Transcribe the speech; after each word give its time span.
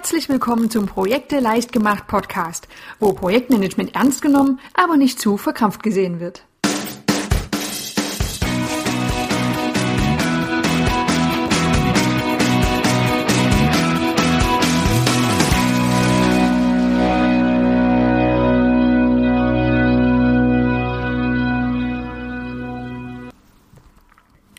Herzlich 0.00 0.30
willkommen 0.30 0.70
zum 0.70 0.86
Projekte 0.86 1.40
leicht 1.40 1.72
gemacht 1.72 2.06
Podcast, 2.06 2.68
wo 3.00 3.12
Projektmanagement 3.12 3.94
ernst 3.94 4.22
genommen, 4.22 4.58
aber 4.72 4.96
nicht 4.96 5.20
zu 5.20 5.36
verkrampft 5.36 5.82
gesehen 5.82 6.20
wird. 6.20 6.42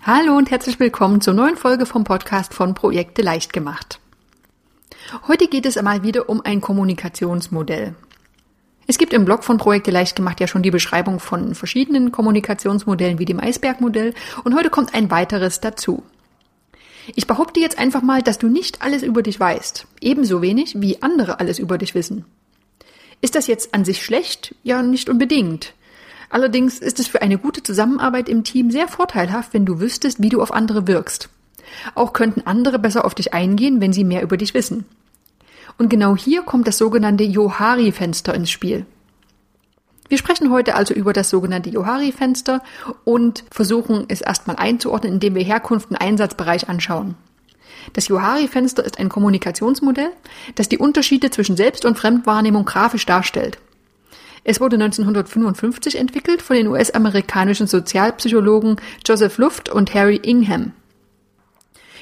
Hallo 0.04 0.38
und 0.38 0.52
herzlich 0.52 0.80
willkommen 0.80 1.20
zur 1.20 1.34
neuen 1.34 1.58
Folge 1.58 1.88
vom 1.88 2.04
Podcast 2.04 2.54
von 2.54 2.76
Projekte 2.76 3.24
leicht 3.24 3.54
gemacht. 3.54 4.02
Heute 5.28 5.48
geht 5.48 5.66
es 5.66 5.76
einmal 5.76 6.04
wieder 6.04 6.30
um 6.30 6.40
ein 6.40 6.62
Kommunikationsmodell. 6.62 7.96
Es 8.88 8.98
gibt 8.98 9.12
im 9.12 9.26
Blog 9.26 9.44
von 9.44 9.58
Projekte 9.58 9.92
leicht 9.92 10.16
gemacht 10.16 10.40
ja 10.40 10.48
schon 10.48 10.64
die 10.64 10.72
Beschreibung 10.72 11.20
von 11.20 11.54
verschiedenen 11.54 12.14
Kommunikationsmodellen 12.14 13.20
wie 13.20 13.26
dem 13.26 13.40
Eisbergmodell 13.40 14.14
und 14.46 14.56
heute 14.56 14.70
kommt 14.70 14.94
ein 14.94 15.12
weiteres 15.12 15.60
dazu. 15.60 16.04
Ich 17.14 17.28
behaupte 17.28 17.60
jetzt 17.60 17.78
einfach 17.78 18.02
mal, 18.02 18.22
dass 18.22 18.38
du 18.38 18.48
nicht 18.48 18.82
alles 18.82 19.04
über 19.04 19.22
dich 19.22 19.38
weißt, 19.38 19.86
ebenso 20.00 20.42
wenig 20.42 20.80
wie 20.80 21.02
andere 21.02 21.42
alles 21.42 21.60
über 21.60 21.78
dich 21.78 21.94
wissen. 21.94 22.24
Ist 23.20 23.36
das 23.36 23.48
jetzt 23.48 23.74
an 23.74 23.84
sich 23.84 24.06
schlecht? 24.06 24.56
Ja, 24.64 24.82
nicht 24.82 25.10
unbedingt. 25.10 25.74
Allerdings 26.30 26.80
ist 26.80 27.00
es 27.00 27.08
für 27.08 27.22
eine 27.22 27.38
gute 27.38 27.64
Zusammenarbeit 27.64 28.30
im 28.30 28.46
Team 28.46 28.72
sehr 28.72 28.88
vorteilhaft, 28.88 29.54
wenn 29.54 29.66
du 29.66 29.82
wüsstest, 29.82 30.22
wie 30.22 30.30
du 30.30 30.42
auf 30.42 30.54
andere 30.54 30.88
wirkst. 30.88 31.28
Auch 31.96 32.14
könnten 32.14 32.48
andere 32.48 32.80
besser 32.80 33.04
auf 33.04 33.14
dich 33.14 33.34
eingehen, 33.34 33.82
wenn 33.82 33.92
sie 33.92 34.06
mehr 34.06 34.24
über 34.24 34.38
dich 34.38 34.54
wissen. 34.54 34.86
Und 35.78 35.90
genau 35.90 36.16
hier 36.16 36.44
kommt 36.44 36.68
das 36.68 36.78
sogenannte 36.78 37.24
Johari-Fenster 37.24 38.34
ins 38.34 38.50
Spiel. 38.50 38.86
Wir 40.10 40.18
sprechen 40.18 40.52
heute 40.52 40.76
also 40.76 40.94
über 40.94 41.14
das 41.14 41.30
sogenannte 41.30 41.70
Johari-Fenster 41.70 42.62
und 43.06 43.46
versuchen 43.50 44.06
es 44.10 44.20
erstmal 44.20 44.58
einzuordnen, 44.58 45.14
indem 45.14 45.36
wir 45.36 45.44
Herkunft 45.44 45.90
und 45.90 45.96
Einsatzbereich 45.96 46.68
anschauen. 46.68 47.16
Das 47.94 48.10
Johari-Fenster 48.10 48.84
ist 48.84 49.00
ein 49.00 49.10
Kommunikationsmodell, 49.10 50.12
das 50.56 50.70
die 50.70 50.78
Unterschiede 50.78 51.32
zwischen 51.32 51.56
Selbst- 51.56 51.86
und 51.86 51.98
Fremdwahrnehmung 51.98 52.66
grafisch 52.66 53.06
darstellt. 53.06 53.58
Es 54.44 54.60
wurde 54.60 54.76
1955 54.76 55.98
entwickelt 55.98 56.42
von 56.42 56.56
den 56.56 56.68
US-amerikanischen 56.68 57.68
Sozialpsychologen 57.68 58.78
Joseph 59.06 59.38
Luft 59.38 59.70
und 59.70 59.94
Harry 59.94 60.18
Ingham. 60.18 60.74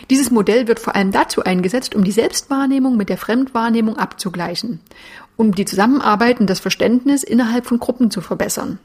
Dieses 0.10 0.32
Modell 0.32 0.68
wird 0.68 0.80
vor 0.80 0.96
allem 0.96 1.12
dazu 1.12 1.44
eingesetzt, 1.44 1.94
um 1.94 2.04
die 2.04 2.12
Selbstwahrnehmung 2.12 2.98
mit 2.98 3.10
der 3.10 3.18
Fremdwahrnehmung 3.18 3.98
abzugleichen, 3.98 4.80
um 5.36 5.54
die 5.54 5.66
Zusammenarbeit 5.66 6.40
und 6.40 6.50
das 6.50 6.60
Verständnis 6.60 7.24
innerhalb 7.24 7.68
von 7.68 7.80
Gruppen 7.80 8.10
zu 8.10 8.22
verbessern. 8.22 8.80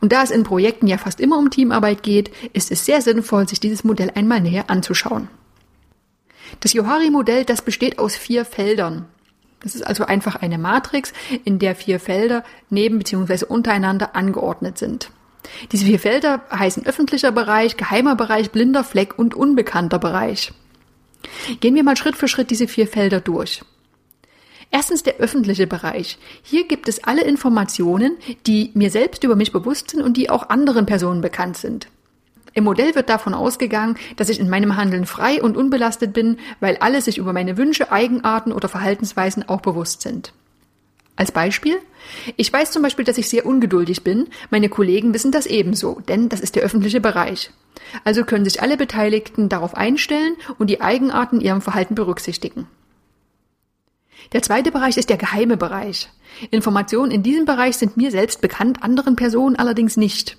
Und 0.00 0.12
da 0.12 0.22
es 0.22 0.30
in 0.30 0.42
Projekten 0.42 0.86
ja 0.86 0.96
fast 0.96 1.20
immer 1.20 1.38
um 1.38 1.50
Teamarbeit 1.50 2.02
geht, 2.02 2.32
ist 2.54 2.72
es 2.72 2.86
sehr 2.86 3.02
sinnvoll, 3.02 3.46
sich 3.46 3.60
dieses 3.60 3.84
Modell 3.84 4.10
einmal 4.14 4.40
näher 4.40 4.70
anzuschauen. 4.70 5.28
Das 6.60 6.72
Johari-Modell, 6.72 7.44
das 7.44 7.62
besteht 7.62 7.98
aus 7.98 8.16
vier 8.16 8.44
Feldern. 8.44 9.06
Das 9.62 9.74
ist 9.74 9.86
also 9.86 10.04
einfach 10.04 10.36
eine 10.36 10.58
Matrix, 10.58 11.12
in 11.44 11.58
der 11.58 11.76
vier 11.76 12.00
Felder 12.00 12.42
neben 12.68 12.98
bzw. 12.98 13.44
untereinander 13.44 14.16
angeordnet 14.16 14.78
sind. 14.78 15.10
Diese 15.70 15.86
vier 15.86 15.98
Felder 15.98 16.42
heißen 16.50 16.86
öffentlicher 16.86 17.32
Bereich, 17.32 17.76
geheimer 17.76 18.16
Bereich, 18.16 18.50
blinder 18.50 18.84
Fleck 18.84 19.18
und 19.18 19.34
unbekannter 19.34 19.98
Bereich. 19.98 20.52
Gehen 21.60 21.74
wir 21.74 21.84
mal 21.84 21.96
Schritt 21.96 22.16
für 22.16 22.28
Schritt 22.28 22.50
diese 22.50 22.68
vier 22.68 22.86
Felder 22.86 23.20
durch. 23.20 23.62
Erstens 24.70 25.02
der 25.02 25.16
öffentliche 25.16 25.66
Bereich. 25.66 26.18
Hier 26.42 26.66
gibt 26.66 26.88
es 26.88 27.04
alle 27.04 27.24
Informationen, 27.24 28.16
die 28.46 28.70
mir 28.74 28.90
selbst 28.90 29.22
über 29.22 29.36
mich 29.36 29.52
bewusst 29.52 29.90
sind 29.90 30.02
und 30.02 30.16
die 30.16 30.30
auch 30.30 30.48
anderen 30.48 30.86
Personen 30.86 31.20
bekannt 31.20 31.58
sind. 31.58 31.88
Im 32.54 32.64
Modell 32.64 32.94
wird 32.94 33.08
davon 33.08 33.34
ausgegangen, 33.34 33.96
dass 34.16 34.28
ich 34.28 34.40
in 34.40 34.48
meinem 34.48 34.76
Handeln 34.76 35.06
frei 35.06 35.42
und 35.42 35.56
unbelastet 35.56 36.12
bin, 36.12 36.38
weil 36.60 36.76
alle 36.78 37.00
sich 37.00 37.18
über 37.18 37.32
meine 37.32 37.56
Wünsche, 37.56 37.92
Eigenarten 37.92 38.52
oder 38.52 38.68
Verhaltensweisen 38.68 39.48
auch 39.48 39.60
bewusst 39.60 40.02
sind. 40.02 40.32
Als 41.16 41.30
Beispiel? 41.30 41.76
Ich 42.36 42.52
weiß 42.52 42.70
zum 42.70 42.82
Beispiel, 42.82 43.04
dass 43.04 43.18
ich 43.18 43.28
sehr 43.28 43.46
ungeduldig 43.46 44.02
bin. 44.02 44.28
Meine 44.50 44.68
Kollegen 44.68 45.14
wissen 45.14 45.30
das 45.30 45.46
ebenso, 45.46 46.00
denn 46.08 46.28
das 46.28 46.40
ist 46.40 46.56
der 46.56 46.62
öffentliche 46.62 47.00
Bereich. 47.00 47.50
Also 48.04 48.24
können 48.24 48.44
sich 48.44 48.62
alle 48.62 48.76
Beteiligten 48.76 49.48
darauf 49.48 49.76
einstellen 49.76 50.36
und 50.58 50.68
die 50.70 50.80
Eigenarten 50.80 51.40
ihrem 51.40 51.60
Verhalten 51.60 51.94
berücksichtigen. 51.94 52.66
Der 54.32 54.42
zweite 54.42 54.72
Bereich 54.72 54.96
ist 54.96 55.10
der 55.10 55.16
geheime 55.16 55.56
Bereich. 55.56 56.08
Informationen 56.50 57.10
in 57.10 57.22
diesem 57.22 57.44
Bereich 57.44 57.76
sind 57.76 57.96
mir 57.96 58.10
selbst 58.10 58.40
bekannt, 58.40 58.82
anderen 58.82 59.16
Personen 59.16 59.56
allerdings 59.56 59.96
nicht. 59.96 60.38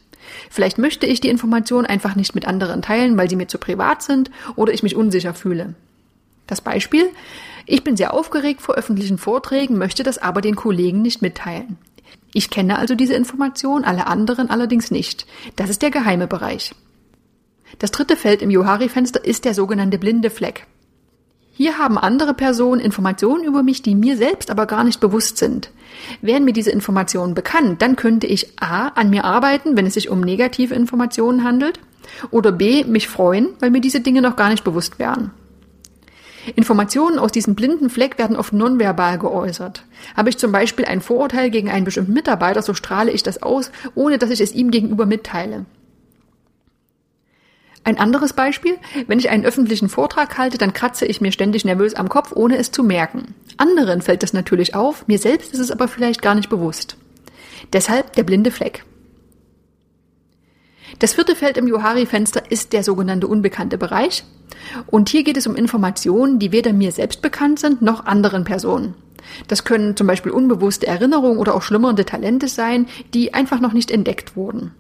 Vielleicht 0.49 0.77
möchte 0.77 1.05
ich 1.05 1.21
die 1.21 1.29
Informationen 1.29 1.85
einfach 1.85 2.15
nicht 2.15 2.33
mit 2.33 2.47
anderen 2.47 2.81
teilen, 2.81 3.17
weil 3.17 3.29
sie 3.29 3.35
mir 3.35 3.47
zu 3.47 3.57
privat 3.57 4.01
sind 4.01 4.31
oder 4.55 4.73
ich 4.73 4.81
mich 4.81 4.95
unsicher 4.95 5.33
fühle. 5.33 5.75
Das 6.53 6.61
Beispiel? 6.61 7.09
Ich 7.65 7.83
bin 7.83 7.97
sehr 7.97 8.13
aufgeregt 8.13 8.61
vor 8.61 8.75
öffentlichen 8.75 9.17
Vorträgen, 9.17 9.79
möchte 9.79 10.03
das 10.03 10.19
aber 10.19 10.39
den 10.39 10.55
Kollegen 10.55 11.01
nicht 11.01 11.23
mitteilen. 11.23 11.79
Ich 12.31 12.51
kenne 12.51 12.77
also 12.77 12.93
diese 12.93 13.15
Information, 13.15 13.83
alle 13.83 14.05
anderen 14.05 14.51
allerdings 14.51 14.91
nicht. 14.91 15.25
Das 15.55 15.71
ist 15.71 15.81
der 15.81 15.89
geheime 15.89 16.27
Bereich. 16.27 16.75
Das 17.79 17.89
dritte 17.89 18.15
Feld 18.15 18.43
im 18.43 18.51
Johari-Fenster 18.51 19.25
ist 19.25 19.45
der 19.45 19.55
sogenannte 19.55 19.97
blinde 19.97 20.29
Fleck. 20.29 20.67
Hier 21.53 21.79
haben 21.79 21.97
andere 21.97 22.35
Personen 22.35 22.79
Informationen 22.79 23.43
über 23.43 23.63
mich, 23.63 23.81
die 23.81 23.95
mir 23.95 24.15
selbst 24.15 24.51
aber 24.51 24.67
gar 24.67 24.83
nicht 24.83 24.99
bewusst 24.99 25.39
sind. 25.39 25.71
Wären 26.21 26.45
mir 26.45 26.53
diese 26.53 26.69
Informationen 26.69 27.33
bekannt, 27.33 27.81
dann 27.81 27.95
könnte 27.95 28.27
ich 28.27 28.61
A 28.61 28.89
an 28.89 29.09
mir 29.09 29.25
arbeiten, 29.25 29.75
wenn 29.75 29.87
es 29.87 29.95
sich 29.95 30.07
um 30.07 30.21
negative 30.21 30.75
Informationen 30.75 31.43
handelt, 31.43 31.79
oder 32.29 32.51
B 32.51 32.83
mich 32.83 33.07
freuen, 33.07 33.49
weil 33.59 33.71
mir 33.71 33.81
diese 33.81 34.01
Dinge 34.01 34.21
noch 34.21 34.35
gar 34.35 34.49
nicht 34.49 34.63
bewusst 34.63 34.99
wären. 34.99 35.31
Informationen 36.55 37.19
aus 37.19 37.31
diesem 37.31 37.55
blinden 37.55 37.89
Fleck 37.89 38.17
werden 38.17 38.35
oft 38.35 38.53
nonverbal 38.53 39.17
geäußert. 39.17 39.85
Habe 40.15 40.29
ich 40.29 40.37
zum 40.37 40.51
Beispiel 40.51 40.85
ein 40.85 41.01
Vorurteil 41.01 41.49
gegen 41.49 41.69
einen 41.69 41.85
bestimmten 41.85 42.13
Mitarbeiter, 42.13 42.61
so 42.61 42.73
strahle 42.73 43.11
ich 43.11 43.23
das 43.23 43.41
aus, 43.41 43.71
ohne 43.95 44.17
dass 44.17 44.29
ich 44.29 44.41
es 44.41 44.53
ihm 44.53 44.71
gegenüber 44.71 45.05
mitteile. 45.05 45.65
Ein 47.85 47.99
anderes 47.99 48.31
Beispiel, 48.31 48.77
wenn 49.07 49.19
ich 49.19 49.29
einen 49.29 49.45
öffentlichen 49.45 49.89
Vortrag 49.89 50.37
halte, 50.37 50.57
dann 50.57 50.71
kratze 50.71 51.05
ich 51.05 51.19
mir 51.19 51.33
ständig 51.33 51.65
nervös 51.65 51.95
am 51.95 52.07
Kopf, 52.07 52.31
ohne 52.33 52.57
es 52.57 52.71
zu 52.71 52.81
merken. 52.81 53.35
Anderen 53.57 54.01
fällt 54.01 54.23
das 54.23 54.31
natürlich 54.31 54.73
auf, 54.73 55.05
mir 55.07 55.19
selbst 55.19 55.53
ist 55.53 55.59
es 55.59 55.71
aber 55.71 55.89
vielleicht 55.89 56.21
gar 56.21 56.35
nicht 56.35 56.49
bewusst. 56.49 56.95
Deshalb 57.73 58.13
der 58.13 58.23
blinde 58.23 58.51
Fleck. 58.51 58.85
Das 61.03 61.15
vierte 61.15 61.35
Feld 61.35 61.57
im 61.57 61.67
Johari-Fenster 61.67 62.49
ist 62.49 62.71
der 62.71 62.81
sogenannte 62.81 63.27
unbekannte 63.27 63.77
Bereich. 63.77 64.23
Und 64.87 65.09
hier 65.09 65.25
geht 65.25 65.35
es 65.35 65.45
um 65.45 65.57
Informationen, 65.57 66.39
die 66.39 66.53
weder 66.53 66.71
mir 66.71 66.93
selbst 66.93 67.21
bekannt 67.21 67.59
sind, 67.59 67.81
noch 67.81 68.05
anderen 68.05 68.45
Personen. 68.45 68.93
Das 69.49 69.65
können 69.65 69.97
zum 69.97 70.07
Beispiel 70.07 70.31
unbewusste 70.31 70.87
Erinnerungen 70.87 71.39
oder 71.39 71.55
auch 71.55 71.61
schlummernde 71.61 72.05
Talente 72.05 72.47
sein, 72.47 72.87
die 73.13 73.33
einfach 73.33 73.59
noch 73.59 73.73
nicht 73.73 73.91
entdeckt 73.91 74.37
wurden. 74.37 74.71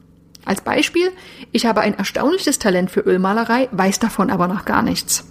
Als 0.45 0.61
Beispiel, 0.61 1.11
ich 1.51 1.65
habe 1.65 1.81
ein 1.81 1.97
erstaunliches 1.97 2.57
Talent 2.57 2.89
für 2.89 3.01
Ölmalerei, 3.01 3.67
weiß 3.73 3.99
davon 3.99 4.29
aber 4.29 4.47
noch 4.47 4.63
gar 4.63 4.81
nichts. 4.81 5.25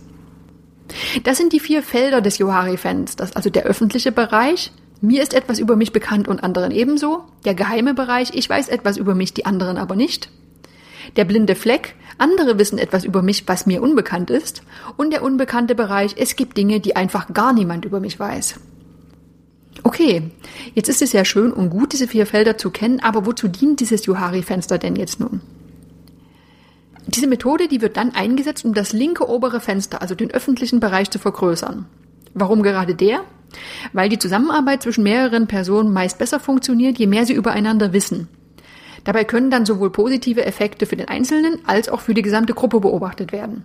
Das 1.24 1.38
sind 1.38 1.54
die 1.54 1.60
vier 1.60 1.82
Felder 1.82 2.20
des 2.20 2.36
Johari-Fensters, 2.36 3.34
also 3.34 3.48
der 3.48 3.62
öffentliche 3.62 4.12
Bereich, 4.12 4.70
mir 5.00 5.22
ist 5.22 5.32
etwas 5.32 5.58
über 5.58 5.74
mich 5.74 5.92
bekannt 5.92 6.28
und 6.28 6.44
anderen 6.44 6.70
ebenso, 6.70 7.24
der 7.46 7.54
geheime 7.54 7.94
Bereich, 7.94 8.32
ich 8.34 8.46
weiß 8.46 8.68
etwas 8.68 8.98
über 8.98 9.14
mich, 9.14 9.32
die 9.32 9.46
anderen 9.46 9.78
aber 9.78 9.96
nicht, 9.96 10.28
der 11.16 11.24
blinde 11.24 11.54
Fleck, 11.54 11.94
andere 12.18 12.58
wissen 12.58 12.78
etwas 12.78 13.04
über 13.04 13.22
mich, 13.22 13.48
was 13.48 13.66
mir 13.66 13.82
unbekannt 13.82 14.30
ist, 14.30 14.62
und 14.96 15.12
der 15.12 15.22
unbekannte 15.22 15.74
Bereich, 15.74 16.14
es 16.16 16.36
gibt 16.36 16.56
Dinge, 16.56 16.80
die 16.80 16.96
einfach 16.96 17.32
gar 17.32 17.52
niemand 17.52 17.84
über 17.84 18.00
mich 18.00 18.18
weiß. 18.18 18.60
Okay, 19.82 20.30
jetzt 20.74 20.88
ist 20.88 21.02
es 21.02 21.12
ja 21.12 21.24
schön 21.24 21.52
und 21.52 21.70
gut, 21.70 21.92
diese 21.92 22.06
vier 22.06 22.26
Felder 22.26 22.56
zu 22.56 22.70
kennen, 22.70 23.00
aber 23.00 23.26
wozu 23.26 23.48
dient 23.48 23.80
dieses 23.80 24.06
Johari-Fenster 24.06 24.78
denn 24.78 24.96
jetzt 24.96 25.18
nun? 25.18 25.40
Diese 27.06 27.26
Methode, 27.26 27.66
die 27.66 27.80
wird 27.80 27.96
dann 27.96 28.14
eingesetzt, 28.14 28.64
um 28.64 28.74
das 28.74 28.92
linke 28.92 29.28
obere 29.28 29.60
Fenster, 29.60 30.00
also 30.00 30.14
den 30.14 30.30
öffentlichen 30.30 30.78
Bereich, 30.78 31.10
zu 31.10 31.18
vergrößern. 31.18 31.86
Warum 32.34 32.62
gerade 32.62 32.94
der? 32.94 33.24
Weil 33.92 34.08
die 34.08 34.18
Zusammenarbeit 34.18 34.82
zwischen 34.82 35.02
mehreren 35.02 35.46
Personen 35.46 35.92
meist 35.92 36.18
besser 36.18 36.38
funktioniert, 36.38 36.98
je 36.98 37.06
mehr 37.06 37.26
sie 37.26 37.34
übereinander 37.34 37.92
wissen. 37.92 38.28
Dabei 39.04 39.24
können 39.24 39.50
dann 39.50 39.66
sowohl 39.66 39.90
positive 39.90 40.44
Effekte 40.44 40.86
für 40.86 40.96
den 40.96 41.08
Einzelnen 41.08 41.58
als 41.66 41.88
auch 41.88 42.00
für 42.00 42.14
die 42.14 42.22
gesamte 42.22 42.54
Gruppe 42.54 42.80
beobachtet 42.80 43.32
werden. 43.32 43.64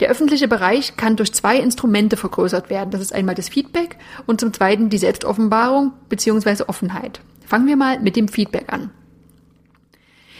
Der 0.00 0.10
öffentliche 0.10 0.48
Bereich 0.48 0.96
kann 0.96 1.16
durch 1.16 1.32
zwei 1.32 1.58
Instrumente 1.58 2.16
vergrößert 2.16 2.68
werden. 2.68 2.90
Das 2.90 3.00
ist 3.00 3.14
einmal 3.14 3.34
das 3.34 3.48
Feedback 3.48 3.96
und 4.26 4.40
zum 4.40 4.52
zweiten 4.52 4.90
die 4.90 4.98
Selbstoffenbarung 4.98 5.92
bzw. 6.08 6.64
Offenheit. 6.66 7.20
Fangen 7.46 7.66
wir 7.66 7.76
mal 7.76 8.00
mit 8.00 8.16
dem 8.16 8.28
Feedback 8.28 8.72
an. 8.72 8.90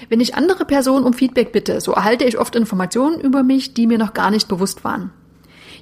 Wenn 0.09 0.21
ich 0.21 0.35
andere 0.35 0.67
Personen 0.67 1.07
um 1.07 1.15
Feedback 1.15 1.53
bitte, 1.53 1.81
so 1.81 1.93
erhalte 1.93 2.25
ich 2.25 2.39
oft 2.39 2.55
Informationen 2.55 3.19
über 3.21 3.43
mich, 3.43 3.73
die 3.73 3.87
mir 3.87 3.99
noch 3.99 4.13
gar 4.13 4.31
nicht 4.31 4.49
bewusst 4.49 4.85
waren. 4.85 5.11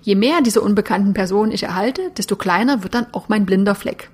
Je 0.02 0.14
mehr 0.14 0.40
dieser 0.40 0.62
unbekannten 0.62 1.14
Person 1.14 1.50
ich 1.50 1.64
erhalte, 1.64 2.10
desto 2.16 2.36
kleiner 2.36 2.82
wird 2.82 2.94
dann 2.94 3.06
auch 3.12 3.28
mein 3.28 3.46
blinder 3.46 3.74
Fleck. 3.74 4.10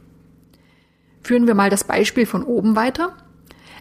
Führen 1.23 1.47
wir 1.47 1.55
mal 1.55 1.69
das 1.69 1.85
Beispiel 1.85 2.27
von 2.27 2.45
oben 2.45 2.77
weiter. 2.77 3.13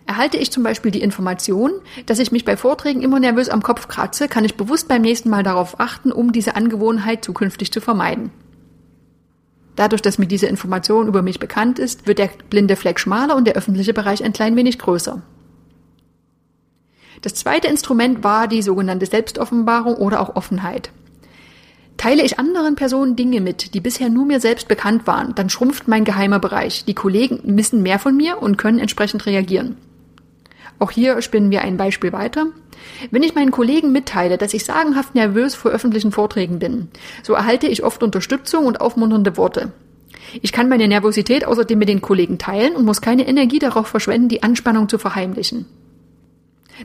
Erhalte 0.06 0.38
ich 0.38 0.52
zum 0.52 0.64
Beispiel 0.64 0.92
die 0.92 1.02
Information, 1.02 1.72
dass 2.06 2.20
ich 2.20 2.32
mich 2.32 2.46
bei 2.46 2.58
Vorträgen 2.58 3.02
immer 3.02 3.20
nervös 3.20 3.50
am 3.50 3.62
Kopf 3.62 3.88
kratze, 3.88 4.28
kann 4.28 4.46
ich 4.46 4.56
bewusst 4.56 4.88
beim 4.88 5.02
nächsten 5.02 5.30
Mal 5.30 5.44
darauf 5.44 5.80
achten, 5.80 6.12
um 6.12 6.32
diese 6.32 6.56
Angewohnheit 6.56 7.24
zukünftig 7.24 7.72
zu 7.72 7.82
vermeiden. 7.82 8.32
Dadurch, 9.76 10.02
dass 10.02 10.18
mir 10.18 10.28
diese 10.28 10.48
Information 10.48 11.08
über 11.08 11.22
mich 11.22 11.40
bekannt 11.40 11.80
ist, 11.80 12.06
wird 12.06 12.20
der 12.20 12.30
blinde 12.50 12.76
Fleck 12.76 13.00
schmaler 13.00 13.36
und 13.36 13.46
der 13.46 13.56
öffentliche 13.56 13.94
Bereich 13.94 14.24
ein 14.24 14.34
klein 14.34 14.56
wenig 14.56 14.78
größer. 14.78 15.22
Das 17.22 17.34
zweite 17.34 17.68
Instrument 17.68 18.24
war 18.24 18.48
die 18.48 18.62
sogenannte 18.62 19.06
Selbstoffenbarung 19.06 19.96
oder 19.96 20.22
auch 20.22 20.36
Offenheit. 20.36 20.92
Teile 22.00 22.24
ich 22.24 22.40
anderen 22.40 22.76
Personen 22.76 23.18
Dinge 23.18 23.42
mit, 23.42 23.74
die 23.74 23.82
bisher 23.82 24.10
nur 24.10 24.26
mir 24.26 24.40
selbst 24.40 24.70
bekannt 24.70 25.06
waren, 25.06 25.36
dann 25.36 25.50
schrumpft 25.50 25.90
mein 25.90 26.06
geheimer 26.06 26.40
Bereich. 26.40 26.86
Die 26.86 26.94
Kollegen 26.94 27.42
wissen 27.44 27.82
mehr 27.82 28.00
von 28.00 28.16
mir 28.16 28.42
und 28.42 28.58
können 28.58 28.80
entsprechend 28.80 29.26
reagieren. 29.26 29.76
Auch 30.80 30.92
hier 30.92 31.22
spinnen 31.22 31.52
wir 31.52 31.62
ein 31.62 31.78
Beispiel 31.78 32.14
weiter. 32.14 32.48
Wenn 33.12 33.24
ich 33.24 33.36
meinen 33.36 33.52
Kollegen 33.52 33.92
mitteile, 33.92 34.38
dass 34.38 34.54
ich 34.54 34.66
sagenhaft 34.66 35.16
nervös 35.16 35.56
vor 35.56 35.72
öffentlichen 35.72 36.12
Vorträgen 36.12 36.60
bin, 36.60 36.90
so 37.24 37.34
erhalte 37.34 37.68
ich 37.68 37.84
oft 37.84 38.02
Unterstützung 38.04 38.66
und 38.66 38.82
aufmunternde 38.82 39.36
Worte. 39.38 39.74
Ich 40.42 40.52
kann 40.52 40.70
meine 40.70 40.88
Nervosität 40.88 41.46
außerdem 41.46 41.80
mit 41.80 41.90
den 41.90 42.02
Kollegen 42.02 42.38
teilen 42.38 42.76
und 42.76 42.86
muss 42.86 43.02
keine 43.02 43.28
Energie 43.28 43.60
darauf 43.60 43.88
verschwenden, 43.88 44.30
die 44.30 44.44
Anspannung 44.44 44.88
zu 44.88 44.98
verheimlichen. 44.98 45.66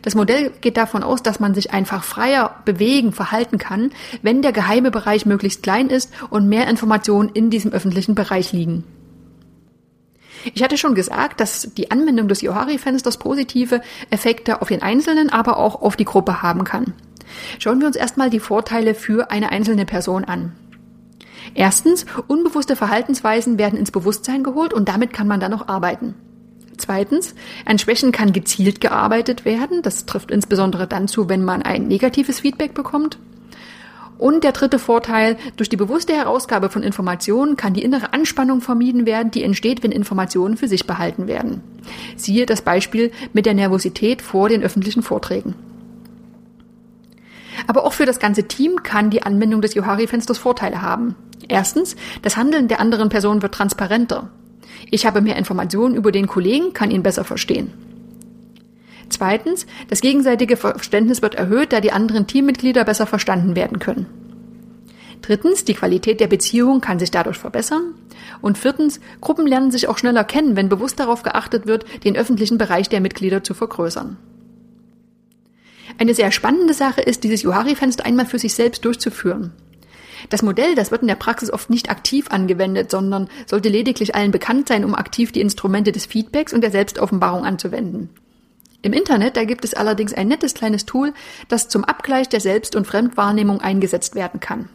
Das 0.03 0.15
Modell 0.15 0.50
geht 0.61 0.77
davon 0.77 1.03
aus, 1.05 1.23
dass 1.23 1.41
man 1.41 1.55
sich 1.55 1.73
einfach 1.73 2.03
freier 2.03 2.56
bewegen, 2.65 3.12
verhalten 3.12 3.59
kann, 3.59 3.93
wenn 4.23 4.43
der 4.43 4.53
geheime 4.53 4.91
Bereich 4.91 5.25
möglichst 5.25 5.62
klein 5.62 5.88
ist 5.88 6.12
und 6.31 6.49
mehr 6.49 6.69
Informationen 6.69 7.29
in 7.29 7.50
diesem 7.50 7.73
öffentlichen 7.73 8.15
Bereich 8.15 8.53
liegen. 8.53 8.85
Ich 10.52 10.62
hatte 10.62 10.76
schon 10.76 10.94
gesagt, 10.94 11.41
dass 11.41 11.73
die 11.75 11.91
Anwendung 11.91 12.29
des 12.29 12.43
Johari-Fensters 12.43 13.17
positive 13.17 13.81
Effekte 14.11 14.61
auf 14.61 14.69
den 14.69 14.82
Einzelnen, 14.82 15.31
aber 15.31 15.56
auch 15.56 15.81
auf 15.81 15.96
die 15.96 16.05
Gruppe 16.05 16.43
haben 16.43 16.64
kann. 16.64 16.93
Schauen 17.58 17.81
wir 17.81 17.87
uns 17.87 17.96
erstmal 17.96 18.31
die 18.31 18.41
Vorteile 18.41 18.94
für 18.94 19.31
eine 19.31 19.50
einzelne 19.50 19.87
Person 19.87 20.25
an. 20.25 20.52
Erstens, 21.55 22.06
unbewusste 22.26 22.76
Verhaltensweisen 22.76 23.58
werden 23.58 23.79
ins 23.79 23.91
Bewusstsein 23.91 24.43
geholt 24.43 24.73
und 24.73 24.88
damit 24.88 25.12
kann 25.12 25.29
man 25.29 25.41
dann 25.41 25.50
noch 25.50 25.69
arbeiten. 25.69 26.14
Zweitens, 26.76 27.35
an 27.64 27.79
Schwächen 27.79 28.12
kann 28.12 28.32
gezielt 28.32 28.81
gearbeitet 28.81 29.44
werden. 29.44 29.82
Das 29.82 30.06
trifft 30.06 30.31
insbesondere 30.31 30.87
dann 30.87 31.06
zu, 31.06 31.29
wenn 31.29 31.44
man 31.44 31.62
ein 31.62 31.87
negatives 31.87 32.41
Feedback 32.41 32.75
bekommt. 32.75 33.19
Und 34.17 34.45
der 34.45 34.53
dritte 34.53 34.79
Vorteil, 34.79 35.37
durch 35.57 35.69
die 35.69 35.77
bewusste 35.77 36.15
Herausgabe 36.15 36.71
von 36.71 36.83
Informationen 36.83 37.57
kann 37.57 37.75
die 37.75 37.83
innere 37.83 38.13
Anspannung 38.13 38.61
vermieden 38.61 39.07
werden, 39.07 39.31
die 39.31 39.43
entsteht, 39.43 39.83
wenn 39.83 39.93
Informationen 39.93 40.57
für 40.57 40.69
sich 40.69 40.87
behalten 40.87 41.27
werden. 41.27 41.63
Siehe 42.17 42.47
das 42.47 42.63
Beispiel 42.63 43.11
mit 43.33 43.45
der 43.45 43.55
Nervosität 43.55 44.23
vor 44.23 44.49
den 44.49 44.63
öffentlichen 44.63 45.03
Vorträgen. 45.03 45.55
Aber 47.67 47.85
auch 47.85 47.93
für 47.93 48.07
das 48.07 48.19
ganze 48.19 48.45
Team 48.45 48.83
kann 48.83 49.11
die 49.11 49.23
Anwendung 49.23 49.63
des 49.63 49.75
Johari-Fensters 49.75 50.39
Vorteile 50.39 50.83
haben. 50.83 51.15
Erstens, 51.49 51.97
das 52.23 52.37
Handeln 52.37 52.69
der 52.69 52.81
anderen 52.81 53.09
Person 53.09 53.43
wird 53.43 53.55
transparenter. 53.55 54.31
Ich 54.91 55.07
habe 55.07 55.21
mehr 55.21 55.37
Informationen 55.37 55.95
über 55.95 56.13
den 56.13 56.27
Kollegen, 56.27 56.73
kann 56.73 56.91
ihn 56.91 57.03
besser 57.03 57.25
verstehen. 57.25 57.73
Zweitens, 59.09 59.67
das 59.89 60.01
gegenseitige 60.01 60.56
Verständnis 60.56 61.23
wird 61.23 61.35
erhöht, 61.35 61.73
da 61.73 61.81
die 61.81 61.93
anderen 61.93 62.27
Teammitglieder 62.27 62.85
besser 62.85 63.06
verstanden 63.06 63.56
werden 63.56 63.79
können. 63.79 64.06
Drittens, 65.23 65.65
die 65.65 65.75
Qualität 65.75 66.21
der 66.21 66.27
Beziehung 66.27 66.83
kann 66.83 66.99
sich 66.99 67.11
dadurch 67.11 67.39
verbessern. 67.39 67.95
Und 68.43 68.59
viertens, 68.59 69.01
Gruppen 69.23 69.47
lernen 69.47 69.71
sich 69.71 69.89
auch 69.89 69.97
schneller 69.97 70.23
kennen, 70.23 70.55
wenn 70.55 70.69
bewusst 70.69 71.01
darauf 71.01 71.23
geachtet 71.23 71.67
wird, 71.67 71.87
den 72.05 72.17
öffentlichen 72.17 72.59
Bereich 72.59 72.91
der 72.91 73.01
Mitglieder 73.01 73.43
zu 73.43 73.55
vergrößern. 73.55 74.19
Eine 75.97 76.15
sehr 76.15 76.31
spannende 76.31 76.75
Sache 76.75 77.01
ist, 77.01 77.25
dieses 77.25 77.43
Johari-Fenster 77.43 78.05
einmal 78.05 78.27
für 78.27 78.39
sich 78.39 78.55
selbst 78.55 78.85
durchzuführen. 78.85 79.53
Das 80.29 80.43
Modell, 80.43 80.75
das 80.75 80.91
wird 80.91 81.03
in 81.03 81.09
der 81.09 81.15
Praxis 81.15 81.51
oft 81.51 81.71
nicht 81.71 81.91
aktiv 81.91 82.27
angewendet, 82.29 82.91
sondern 82.91 83.29
sollte 83.47 83.69
lediglich 83.69 84.15
allen 84.15 84.31
bekannt 84.31 84.69
sein, 84.69 84.85
um 84.85 84.95
aktiv 84.95 85.33
die 85.33 85.41
Instrumente 85.41 85.93
des 85.93 86.06
Feedbacks 86.06 86.53
und 86.53 86.61
der 86.61 86.71
Selbstoffenbarung 86.71 87.45
anzuwenden. 87.45 88.11
Im 88.85 88.93
Internet, 88.93 89.37
da 89.39 89.45
gibt 89.45 89.65
es 89.65 89.73
allerdings 89.73 90.13
ein 90.13 90.29
nettes 90.29 90.53
kleines 90.53 90.85
Tool, 90.85 91.15
das 91.49 91.71
zum 91.71 91.85
Abgleich 91.85 92.29
der 92.29 92.41
Selbst- 92.41 92.77
und 92.77 92.87
Fremdwahrnehmung 92.87 93.63
eingesetzt 93.63 94.15
werden 94.15 94.41
kann. 94.41 94.69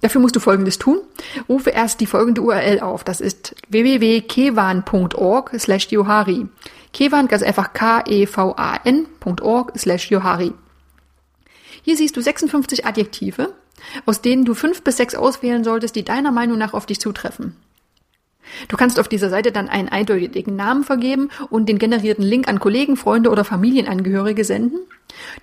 Dafür 0.00 0.20
musst 0.20 0.36
du 0.36 0.40
Folgendes 0.40 0.78
tun. 0.78 1.00
Rufe 1.48 1.70
erst 1.70 2.00
die 2.00 2.06
folgende 2.06 2.40
URL 2.40 2.78
auf. 2.78 3.02
Das 3.02 3.20
ist 3.20 3.56
www.kevan.org 3.68 5.50
slash 5.58 5.88
Johari. 5.90 6.46
Kevan, 6.92 7.26
ganz 7.26 7.42
einfach 7.42 7.72
K-E-V-A-N.org 7.72 9.72
slash 9.76 10.12
Johari. 10.12 10.52
Hier 11.82 11.96
siehst 11.96 12.16
du 12.16 12.20
56 12.20 12.86
Adjektive, 12.86 13.54
aus 14.06 14.22
denen 14.22 14.44
du 14.44 14.54
fünf 14.54 14.84
bis 14.84 14.98
sechs 14.98 15.16
auswählen 15.16 15.64
solltest, 15.64 15.96
die 15.96 16.04
deiner 16.04 16.30
Meinung 16.30 16.58
nach 16.58 16.74
auf 16.74 16.86
dich 16.86 17.00
zutreffen. 17.00 17.56
Du 18.68 18.76
kannst 18.76 18.98
auf 18.98 19.08
dieser 19.08 19.30
Seite 19.30 19.52
dann 19.52 19.68
einen 19.68 19.88
eindeutigen 19.88 20.56
Namen 20.56 20.84
vergeben 20.84 21.30
und 21.50 21.68
den 21.68 21.78
generierten 21.78 22.24
Link 22.24 22.48
an 22.48 22.60
Kollegen, 22.60 22.96
Freunde 22.96 23.30
oder 23.30 23.44
Familienangehörige 23.44 24.44
senden, 24.44 24.80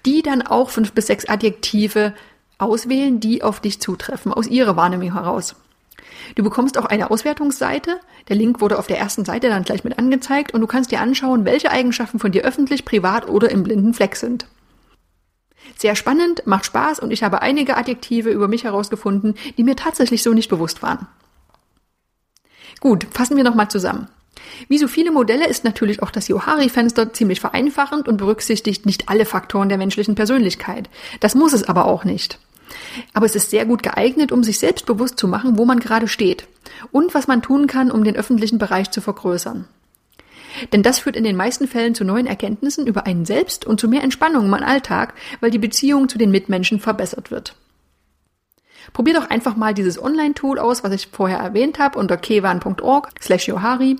die 0.05 0.21
dann 0.21 0.41
auch 0.41 0.69
fünf 0.69 0.93
bis 0.93 1.07
sechs 1.07 1.25
Adjektive 1.27 2.13
auswählen, 2.57 3.19
die 3.19 3.43
auf 3.43 3.59
dich 3.59 3.79
zutreffen, 3.81 4.33
aus 4.33 4.47
ihrer 4.47 4.75
Wahrnehmung 4.75 5.13
heraus. 5.13 5.55
Du 6.35 6.43
bekommst 6.43 6.77
auch 6.77 6.85
eine 6.85 7.11
Auswertungsseite. 7.11 7.99
Der 8.29 8.35
Link 8.35 8.61
wurde 8.61 8.79
auf 8.79 8.87
der 8.87 8.97
ersten 8.97 9.25
Seite 9.25 9.49
dann 9.49 9.63
gleich 9.63 9.83
mit 9.83 9.99
angezeigt 9.99 10.53
und 10.53 10.61
du 10.61 10.67
kannst 10.67 10.91
dir 10.91 11.01
anschauen, 11.01 11.45
welche 11.45 11.71
Eigenschaften 11.71 12.19
von 12.19 12.31
dir 12.31 12.43
öffentlich, 12.43 12.85
privat 12.85 13.27
oder 13.29 13.51
im 13.51 13.63
blinden 13.63 13.93
Fleck 13.93 14.15
sind. 14.15 14.47
Sehr 15.77 15.95
spannend, 15.95 16.43
macht 16.45 16.65
Spaß 16.65 16.99
und 16.99 17.11
ich 17.11 17.23
habe 17.23 17.41
einige 17.41 17.75
Adjektive 17.75 18.29
über 18.29 18.47
mich 18.47 18.63
herausgefunden, 18.63 19.35
die 19.57 19.63
mir 19.63 19.75
tatsächlich 19.75 20.23
so 20.23 20.33
nicht 20.33 20.49
bewusst 20.49 20.81
waren. 20.81 21.07
Gut, 22.79 23.07
fassen 23.11 23.37
wir 23.37 23.43
nochmal 23.43 23.69
zusammen. 23.69 24.07
Wie 24.67 24.77
so 24.77 24.87
viele 24.87 25.11
Modelle 25.11 25.47
ist 25.47 25.63
natürlich 25.63 26.01
auch 26.01 26.11
das 26.11 26.27
Johari-Fenster 26.27 27.13
ziemlich 27.13 27.39
vereinfachend 27.39 28.07
und 28.07 28.17
berücksichtigt 28.17 28.85
nicht 28.85 29.09
alle 29.09 29.25
Faktoren 29.25 29.69
der 29.69 29.77
menschlichen 29.77 30.15
Persönlichkeit. 30.15 30.89
Das 31.19 31.35
muss 31.35 31.53
es 31.53 31.63
aber 31.63 31.85
auch 31.85 32.03
nicht. 32.03 32.39
Aber 33.13 33.25
es 33.25 33.35
ist 33.35 33.49
sehr 33.49 33.65
gut 33.65 33.83
geeignet, 33.83 34.31
um 34.31 34.43
sich 34.43 34.59
selbst 34.59 34.85
bewusst 34.85 35.17
zu 35.17 35.27
machen, 35.27 35.57
wo 35.57 35.65
man 35.65 35.79
gerade 35.79 36.07
steht 36.07 36.47
und 36.91 37.13
was 37.13 37.27
man 37.27 37.41
tun 37.41 37.67
kann, 37.67 37.91
um 37.91 38.03
den 38.03 38.15
öffentlichen 38.15 38.57
Bereich 38.57 38.91
zu 38.91 39.01
vergrößern. 39.01 39.67
Denn 40.71 40.83
das 40.83 40.99
führt 40.99 41.17
in 41.17 41.25
den 41.25 41.35
meisten 41.35 41.67
Fällen 41.67 41.95
zu 41.95 42.05
neuen 42.05 42.27
Erkenntnissen 42.27 42.87
über 42.87 43.05
einen 43.05 43.25
selbst 43.25 43.65
und 43.65 43.79
zu 43.79 43.89
mehr 43.89 44.03
Entspannung 44.03 44.45
im 44.45 44.53
Alltag, 44.53 45.13
weil 45.41 45.51
die 45.51 45.59
Beziehung 45.59 46.07
zu 46.07 46.17
den 46.17 46.31
Mitmenschen 46.31 46.79
verbessert 46.79 47.29
wird. 47.29 47.55
Probier 48.93 49.13
doch 49.13 49.29
einfach 49.29 49.55
mal 49.55 49.73
dieses 49.73 50.01
Online-Tool 50.01 50.59
aus, 50.59 50.83
was 50.83 50.91
ich 50.91 51.07
vorher 51.07 51.39
erwähnt 51.39 51.79
habe, 51.79 51.99
unter 51.99 52.17
kewan.org 52.17 53.09
slash 53.21 53.47
johari. 53.47 53.97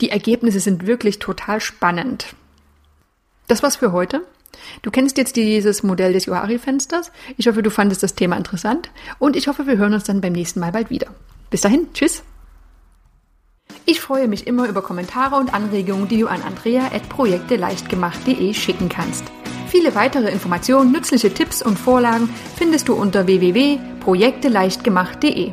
Die 0.00 0.10
Ergebnisse 0.10 0.60
sind 0.60 0.86
wirklich 0.86 1.18
total 1.18 1.60
spannend. 1.60 2.34
Das 3.46 3.62
war's 3.62 3.76
für 3.76 3.92
heute. 3.92 4.22
Du 4.82 4.90
kennst 4.90 5.16
jetzt 5.18 5.36
dieses 5.36 5.82
Modell 5.82 6.12
des 6.12 6.26
Johari-Fensters. 6.26 7.10
Ich 7.36 7.48
hoffe, 7.48 7.62
du 7.62 7.70
fandest 7.70 8.02
das 8.02 8.14
Thema 8.14 8.36
interessant 8.36 8.90
und 9.18 9.36
ich 9.36 9.48
hoffe, 9.48 9.66
wir 9.66 9.78
hören 9.78 9.94
uns 9.94 10.04
dann 10.04 10.20
beim 10.20 10.32
nächsten 10.32 10.60
Mal 10.60 10.72
bald 10.72 10.90
wieder. 10.90 11.08
Bis 11.50 11.62
dahin, 11.62 11.88
tschüss! 11.94 12.22
Ich 13.84 14.00
freue 14.00 14.28
mich 14.28 14.46
immer 14.46 14.68
über 14.68 14.82
Kommentare 14.82 15.34
und 15.36 15.52
Anregungen, 15.54 16.08
die 16.08 16.20
du 16.20 16.28
an 16.28 16.42
andrea.projekteleichtgemacht.de 16.42 18.54
schicken 18.54 18.88
kannst. 18.88 19.24
Viele 19.68 19.94
weitere 19.94 20.30
Informationen, 20.30 20.92
nützliche 20.92 21.32
Tipps 21.32 21.62
und 21.62 21.78
Vorlagen 21.78 22.28
findest 22.56 22.88
du 22.88 22.94
unter 22.94 23.26
www.projekteleichtgemacht.de. 23.26 25.52